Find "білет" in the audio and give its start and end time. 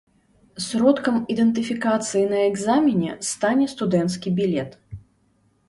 4.43-4.71